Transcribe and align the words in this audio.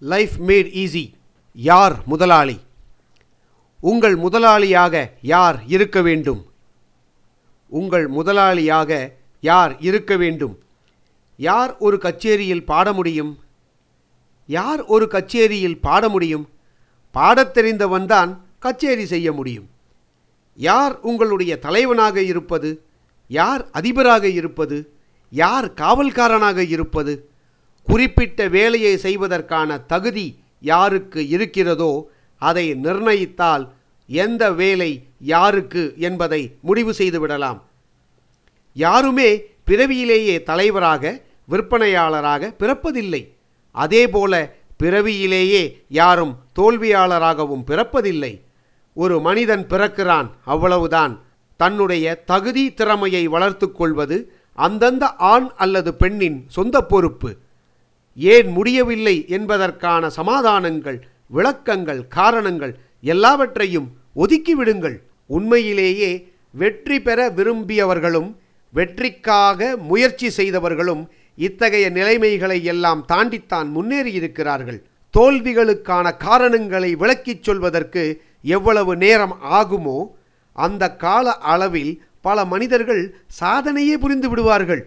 Life 0.00 0.30
mat 0.46 0.76
easy 0.76 1.12
யார் 1.52 2.02
முதலாளி? 2.06 2.60
உங்கள் 3.80 4.16
முதலாளியாக 4.16 5.10
யார் 5.22 5.62
இருக்க 5.66 6.02
வேண்டும்? 6.02 6.50
உங்கள் 7.68 8.10
முதலாளியாக 8.10 9.12
யார் 9.40 9.78
இருக்க 9.78 10.16
வேண்டும்? 10.16 10.58
யார் 11.36 11.78
ஒரு 11.78 11.98
கச்சேரியில் 11.98 12.64
பாட 12.64 12.92
முடியும்? 12.92 13.38
யார் 14.46 14.84
ஒரு 14.84 15.08
கச்சேரியில் 15.10 15.80
பாட 15.80 16.08
முடியும்? 16.08 16.48
பாடத் 17.10 17.58
தெரிந்தவன்தான் 17.58 18.40
கச்சேரி 18.58 19.06
செய்ய 19.06 19.32
முடியும். 19.32 19.70
யார் 20.56 21.00
உங்களுடைய 21.00 21.58
தலைவனாக 21.58 22.22
இருப்பது? 22.22 22.84
யார் 23.28 23.68
அதிபராக 23.70 24.28
இருப்பது? 24.28 24.92
யார் 25.30 25.72
காவல்காரனாக 25.72 26.68
இருப்பது? 26.68 27.29
குறிப்பிட்ட 27.90 28.48
வேலையை 28.48 28.96
செய்வதற்கான 28.96 29.78
தகுதி 29.78 30.26
யாருக்கு 30.60 31.28
இருக்கிறதோ 31.28 31.92
அதை 32.36 32.74
நிர்ணயித்தால் 32.74 33.64
எந்த 34.08 34.52
வேலை 34.52 34.90
யாருக்கு 35.20 35.94
என்பதை 35.98 36.42
முடிவு 36.60 36.92
செய்துவிடலாம். 36.98 37.58
யாருமே 38.72 39.42
பிறவியிலேயே 39.64 40.42
தலைவராக 40.42 41.22
விற்பனையாளராக 41.50 42.52
பிறப்பதில்லை. 42.58 43.22
அதேபோல 43.70 44.34
பிறவியிலேயே 44.76 45.62
யாரும் 45.88 46.34
தோல்வியாளராகவும் 46.58 47.66
பிறப்பதில்லை. 47.66 48.32
ஒரு 48.94 49.20
மனிதன் 49.20 49.66
பிறக்கிறான் 49.68 50.30
அவ்வளவுதான். 50.44 51.20
தன்னுடைய 51.56 52.14
தகுதி 52.14 52.64
திறமையை 52.74 53.26
வளர்த்து 53.26 53.72
கொள்வது 53.72 54.16
அந்தந்த 54.54 55.04
ஆண் 55.32 55.48
அல்லது 55.56 55.94
பெண்ணின் 55.94 56.38
சொந்த 56.48 56.82
பொறுப்பு. 56.82 57.30
ஏன் 58.34 58.48
முடியவில்லை 58.48 59.16
என்பதற்கான 59.28 60.10
சமாதானங்கள் 60.10 60.98
விளக்கங்கள் 61.26 62.02
காரணங்கள் 62.08 62.74
எல்லாவற்றையும் 63.00 63.88
ஒதுக்கிவிடுங்கள். 64.16 64.96
உண்மையிலேயே 65.26 66.10
வெற்றி 66.50 67.00
பெற 67.00 67.30
விரும்பியவர்களும் 67.30 68.30
வெற்றிக்காக 68.74 69.76
முயற்சி 69.76 70.28
செய்தவர்களும் 70.30 71.02
இத்தகைய 71.38 71.90
நிலைமைகளை 71.90 72.64
எல்லாம் 72.64 73.02
தாண்டித்தான் 73.04 73.68
முன்னேறியிருக்கிறார்கள். 73.76 74.78
தோல்விகளுக்கான 75.14 76.16
காரணங்களை 76.16 76.94
விளக்கிச் 76.94 77.42
சொல்வதற்கு 77.42 78.22
எவ்வளவு 78.42 78.96
நேரம் 78.96 79.34
ஆகுமோ 79.50 79.98
அந்த 80.52 80.84
கால 80.96 81.32
அளவில் 81.52 81.92
பல 82.20 82.44
மனிதர்கள் 82.44 83.02
சாதனையே 83.40 83.96
புரிந்து 83.98 84.28
விடுவார்கள். 84.28 84.82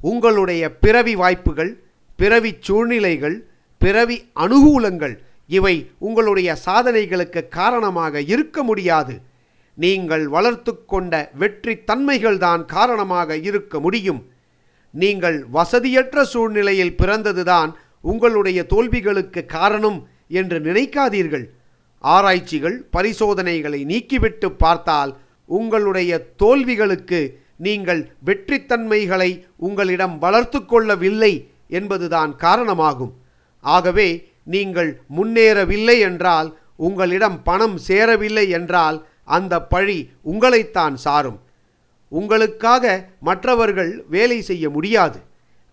உங்களுடைய 0.00 0.62
பிறவி 0.84 1.14
வாய்ப்புகள் 1.14 1.72
பிறவி 2.22 2.50
சூழ்நிலைகள் 2.66 3.36
பிறவி 3.80 4.16
அனுகூலங்கள் 4.44 5.14
இவை 5.58 5.76
உங்களுடைய 6.06 6.50
சாதனைகளுக்கு 6.66 7.40
காரணமாக 7.58 8.20
இருக்க 8.32 8.58
முடியாது. 8.68 9.14
நீங்கள் 9.78 10.24
வளர்த்து 10.34 10.72
கொண்ட 10.92 11.12
வெற்றி 11.40 11.74
தன்மைகள்தான் 11.88 12.62
காரணமாக 12.74 13.36
இருக்க 13.48 13.74
முடியும். 13.84 14.20
நீங்கள் 14.94 15.38
வசதியற்ற 15.56 16.24
சூழ்நிலையில் 16.32 16.96
பிறந்ததுதான் 17.00 17.70
உங்களுடைய 18.12 18.60
தோல்விகளுக்கு 18.72 19.40
காரணம் 19.56 19.98
என்று 20.40 20.58
நினைக்காதீர்கள். 20.68 21.46
ஆராய்ச்சிகள் 22.04 22.76
பரிசோதனைகளை 22.96 23.80
நீக்கிவிட்டு 23.92 24.48
பார்த்தால் 24.62 25.12
உங்களுடைய 25.48 26.12
தோல்விகளுக்கு 26.42 27.20
நீங்கள் 27.66 28.02
வெற்றித்தன்மைகளை 28.28 29.30
உங்களிடம் 29.66 30.14
வளர்த்து 30.18 30.60
கொள்ளவில்லை 30.64 31.32
என்பதுதான் 31.78 32.36
காரணமாகும். 32.36 33.14
ஆகவே 33.60 34.08
நீங்கள் 34.44 35.02
முன்னேறவில்லை 35.16 35.98
என்றால் 36.00 36.58
உங்களிடம் 36.76 37.42
பணம் 37.42 37.76
சேரவில்லை 37.78 38.48
என்றால் 38.48 39.06
அந்த 39.24 39.62
பழி 39.62 40.10
உங்களைத்தான் 40.24 40.94
சாரும். 40.94 41.40
உங்களுக்காக 42.08 43.08
மற்றவர்கள் 43.20 44.04
வேலை 44.08 44.42
செய்ய 44.42 44.70
முடியாது. 44.70 45.18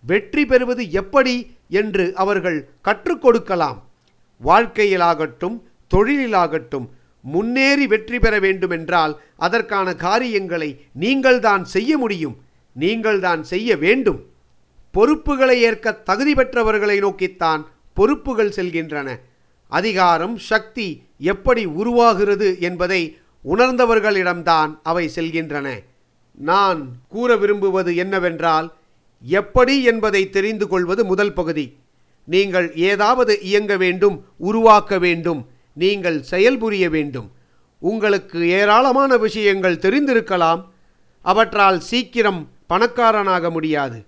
வெற்றி 0.00 0.46
பெறுவது 0.46 0.90
எப்படி 0.90 1.34
என்று 1.68 2.04
அவர்கள் 2.14 2.68
கற்றுக்கொடுக்கலாம் 2.84 3.78
வாழ்க்கையிலாகட்டும் 4.44 5.56
தொழிலிலாகட்டும் 5.94 6.86
முன்னேறி 7.24 7.86
வெற்றி 7.86 8.18
பெற 8.18 8.38
வேண்டுமென்றால் 8.38 9.20
அதற்கான 9.36 9.94
காரியங்களை 9.94 10.70
நீங்கள்தான் 10.92 11.64
செய்ய 11.64 11.98
முடியும். 11.98 12.36
நீங்கள்தான் 12.72 13.42
செய்ய 13.44 13.76
வேண்டும். 13.76 14.20
பொறுப்புகளை 14.90 15.60
ஏற்க 15.62 15.92
தகுதி 15.92 16.34
பெற்றவர்களை 16.34 16.98
நோக்கித்தான் 16.98 17.66
பொறுப்புகள் 17.94 18.52
செல்கின்றன. 18.56 19.20
அதிகாரம் 19.68 20.38
சக்தி 20.38 21.02
எப்படி 21.18 21.64
உருவாகிறது 21.64 22.56
என்பதை 22.60 23.18
உணர்ந்தவர்களிடம்தான் 23.44 24.78
அவை 24.82 25.10
செல்கின்றன. 25.14 25.68
நான் 26.34 26.92
கூற 27.08 27.36
விரும்புவது 27.36 27.96
என்னவென்றால் 27.96 28.72
எப்படி 29.20 29.84
என்பதை 29.84 30.30
தெரிந்து 30.30 30.68
கொள்வது 30.68 31.04
முதல் 31.04 31.32
பகுதி. 31.32 31.76
நீங்கள் 32.24 32.74
ஏதாவது 32.74 33.40
இயங்க 33.40 33.76
வேண்டும் 33.76 34.24
உருவாக்க 34.36 34.98
வேண்டும் 34.98 35.48
நீங்கள் 35.74 36.24
செயல்புரிய 36.30 36.88
வேண்டும். 36.88 37.30
உங்களுக்கு 37.78 38.48
ஏராளமான 38.48 39.16
விஷயங்கள் 39.16 39.76
தெரிந்திருக்கலாம். 39.76 40.64
அவற்றால் 41.22 41.80
சீக்கிரம் 41.80 42.48
பணக்காரனாக 42.66 43.50
முடியாது. 43.50 44.04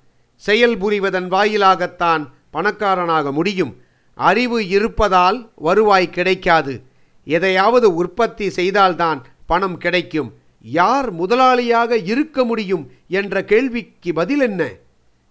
செயல்புரிவதன் 0.46 1.28
வாயிலாகத்தான் 1.28 2.28
பணக்காரனாக 2.50 3.32
முடியும். 3.32 3.76
அறிவு 4.14 4.68
இருப்பதால் 4.68 5.50
வருவாய் 5.54 6.10
கிடைக்காது. 6.10 6.82
எதையாவது 7.24 7.94
உற்பத்தி 7.94 8.50
செய்தால்தான் 8.50 9.24
பணம் 9.46 9.78
கிடைக்கும். 9.78 10.34
யார் 10.62 11.14
முதலாளியாக 11.14 11.90
இருக்க 12.04 12.44
முடியும் 12.44 12.90
என்ற 13.08 13.44
கேள்விக்கு 13.44 14.12
பதில் 14.12 14.40
என்ன? 14.40 14.70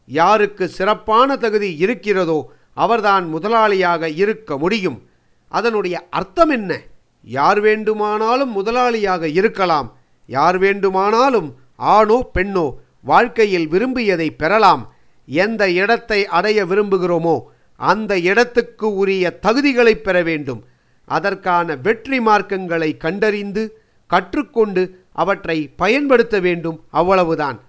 யாருக்கு 0.05 0.67
சிறப்பான 0.67 1.35
தகுதி 1.35 1.78
இருக்கிறதோ 1.78 2.51
அவர்தான் 2.73 3.35
முதலாளியாக 3.35 4.16
இருக்க 4.16 4.57
முடியும். 4.57 5.07
அதனுடைய 5.47 6.07
அர்த்தம் 6.09 6.49
என்ன? 6.49 6.81
யார் 7.23 7.59
வேண்டுமானாலும் 7.59 8.66
முதலாளியாக 8.66 9.23
இருக்கலாம். 9.23 9.97
யார் 10.28 10.57
வேண்டுமானாலும் 10.57 11.55
ஆணோ 11.75 12.29
பெண்ணோ 12.33 12.73
வாழ்க்கையில் 13.01 13.67
விரும்பியதை 13.67 14.31
பெறலாம். 14.31 14.91
எந்த 15.26 15.72
இடத்தை 15.72 16.26
அடைய 16.26 16.66
விரும்புகிறோமோ 16.66 17.40
அந்த 17.76 18.20
இடத்துக்கு 18.20 18.96
உரிய 18.96 19.40
தகுதிகளை 19.42 19.94
பெற 19.94 20.24
வேண்டும். 20.24 20.64
அதற்கான 21.06 21.76
வெற்றி 21.76 22.20
மார்க்கங்களை 22.20 22.98
கண்டறிந்து 22.98 23.82
கற்றுக்கொண்டு 24.08 25.04
அவற்றை 25.12 25.68
பயன்படுத்த 25.68 26.40
வேண்டும். 26.40 26.84
அவ்வளவுதான். 26.90 27.59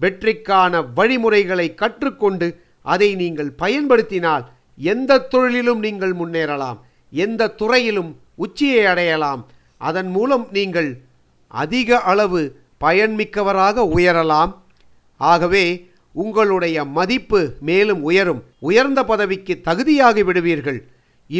வெற்றிக்கான 0.00 0.92
வழிமுறைகளை 0.94 1.74
கற்றுக்கொண்டு 1.74 2.60
அதை 2.82 3.14
நீங்கள் 3.14 3.50
பயன்படுத்தினால் 3.50 4.50
எந்த 4.76 5.28
தொழிலிலும் 5.30 5.78
நீங்கள் 5.78 6.14
முன்னேறலாம். 6.14 6.78
எந்த 7.10 7.48
துறையிலும் 7.48 8.16
உச்சியை 8.34 8.84
அடையலாம். 8.84 9.46
அதன் 9.78 10.10
மூலம் 10.10 10.48
நீங்கள் 10.50 11.02
அதிக 11.48 12.00
அளவு 12.00 12.60
பயன்மிக்கவராக 12.80 13.84
உயரலாம். 13.96 14.54
ஆகவே 15.16 15.87
உங்களுடைய 16.22 16.76
மதிப்பு 16.98 17.40
மேலும் 17.68 18.02
உயரும். 18.08 18.40
உயர்ந்த 18.68 19.00
பதவிக்கு 19.10 19.54
தகுதியாகி 19.68 20.22
விடுவீர்கள். 20.28 20.80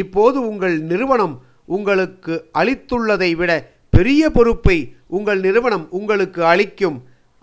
இப்போது 0.01 0.37
உங்கள் 0.49 0.75
நிறுவனம் 0.91 1.35
உங்களுக்கு 1.77 2.33
அளித்துள்ளதை 2.59 3.31
விட 3.39 3.51
பெரிய 3.95 4.29
பொறுப்பை 4.37 4.77
உங்கள் 5.17 5.39
நிறுவனம் 5.47 5.85
உங்களுக்கு 5.99 6.41
அளிக்கும். 6.51 6.97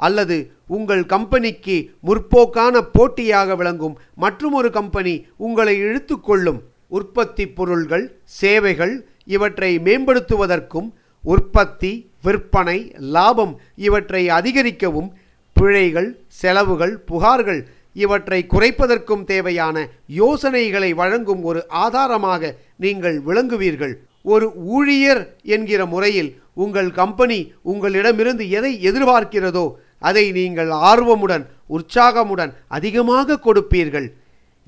அல்லது 0.06 0.36
உங்கள் 0.76 1.02
கம்பெனிக்கு 1.12 1.76
முற்போக்கான 2.06 2.80
போட்டியாக 2.96 3.56
விளங்கும். 3.60 3.98
மற்றுமொரு 4.22 4.70
கம்பெனி 4.78 5.14
உங்களை 5.46 5.74
இழுத்துக்கொள்ளும் 5.82 6.60
உற்பத்தி 6.96 7.44
பொருள்கள் 7.58 8.04
சேவைகள் 8.40 8.94
இவற்றை 9.34 9.70
மேம்படுத்துவதற்கும் 9.86 10.88
உற்பத்தி 11.34 11.92
விற்பனை 12.24 12.78
லாபம் 13.14 13.54
இவற்றை 13.86 14.22
அதிகரிக்கவும் 14.38 15.08
பிழைகள் 15.58 16.08
செலவுகள் 16.40 16.94
புகார்கள் 17.10 17.60
இவற்றை 18.04 18.40
குறைப்பதற்கும் 18.52 19.24
தேவையான 19.30 19.76
யோசனைகளை 20.20 20.90
வழங்கும் 21.00 21.42
ஒரு 21.48 21.60
ஆதாரமாக 21.84 22.52
நீங்கள் 22.84 23.16
விளங்குவீர்கள். 23.28 23.94
ஒரு 24.32 24.46
ஊழியர் 24.76 25.22
என்கிற 25.54 25.80
முறையில் 25.92 26.30
உங்கள் 26.64 26.90
கம்பெனி 27.00 27.38
உங்களிடமிருந்து 27.72 28.44
எதை 28.58 28.72
எதிர்பார்க்கிறதோ 28.88 29.66
அதை 30.08 30.24
நீங்கள் 30.38 30.70
ஆர்வமுடன் 30.90 31.44
உற்சாகமுடன் 31.76 32.52
அதிகமாக 32.76 33.38
கொடுப்பீர்கள். 33.46 34.08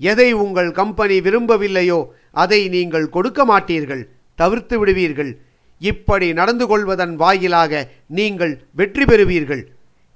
எதை 0.00 0.28
உங்கள் 0.44 0.70
கம்பெனி 0.80 1.16
விரும்பவில்லையோ 1.26 2.00
அதை 2.42 2.60
நீங்கள் 2.76 3.06
கொடுக்க 3.16 3.44
மாட்டீர்கள் 3.50 4.02
தவிர்த்து 4.38 4.76
விடுவீர்கள். 4.80 5.32
இப்படி 5.80 6.28
நடந்து 6.40 6.66
கொள்வதன் 6.70 7.14
வாயிலாக 7.22 7.82
நீங்கள் 8.18 8.54
வெற்றி 8.80 9.04
பெறுவீர்கள். 9.04 9.62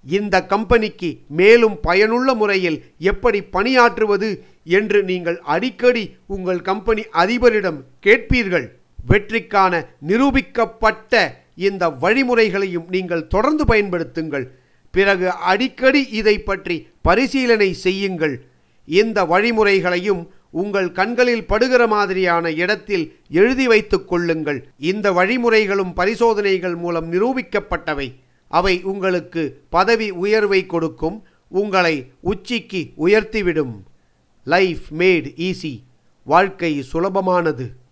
இந்த 0.04 0.46
கம்பெனிக்கு 0.46 1.18
மேலும் 1.28 1.80
பயனுள்ள 1.80 2.34
முறையில் 2.34 2.84
எப்படி 2.98 3.42
பணியாற்றுவது 3.42 4.42
என்று 4.64 5.02
நீங்கள் 5.02 5.38
அடிக்கடி 5.38 6.16
உங்கள் 6.26 6.60
கம்பெனி 6.60 7.04
அதிபரிடம் 7.12 7.78
கேட்பீர்கள். 8.02 8.66
வெற்றிக்கான 9.08 9.86
நிரூபிக்கப்பட்ட 10.08 11.40
இந்த 11.54 11.90
வழிமுறைகளையும் 11.90 12.86
நீங்கள் 12.90 13.26
தொடர்ந்து 13.26 13.64
பயன்படுத்துங்கள். 13.64 14.46
பிறகு 14.90 15.30
அடிக்கடி 15.30 16.08
இதை 16.08 16.38
பற்றி 16.38 16.88
பரிசீலனை 17.02 17.72
செய்யுங்கள். 17.72 18.44
இந்த 18.88 19.24
வழிமுறைகளையும் 19.24 20.30
உங்கள் 20.50 20.92
கண்களில் 20.92 21.46
படுகிற 21.46 21.86
மாதிரியான 21.86 22.50
இடத்தில் 22.50 23.16
எழுதி 23.28 23.66
வைத்துக் 23.66 24.08
கொள்ளுங்கள். 24.08 24.68
இந்த 24.78 25.12
வழிமுறைகளும் 25.12 25.92
பரிசோதனைகள் 25.92 26.76
மூலம் 26.76 27.12
நிரூபிக்கப்பட்டவை. 27.12 28.12
அவை 28.52 28.74
உங்களுக்கு 28.92 29.42
பதவி 29.70 30.10
உயர்வை 30.24 30.66
கொடுக்கும் 30.66 31.18
உங்களை 31.48 31.94
உச்சிக்கு 32.20 32.82
உயர்த்திவிடும். 32.98 33.74
லைஃப் 34.44 34.86
மேட் 34.98 35.28
ஈஸி 35.48 35.74
வாழ்க்கை 36.24 36.72
சுலபமானது. 36.92 37.72